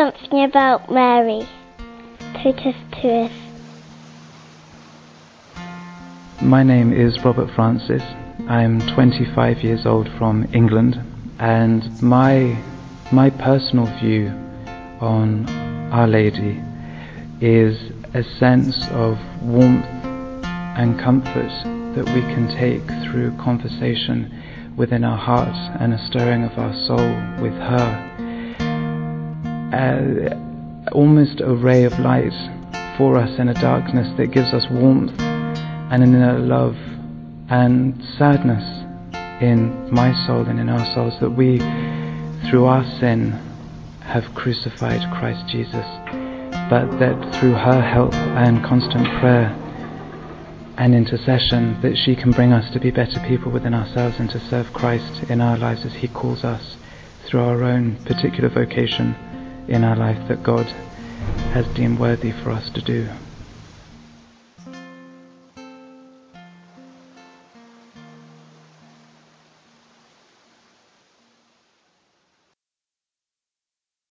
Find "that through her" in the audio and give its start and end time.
46.98-47.80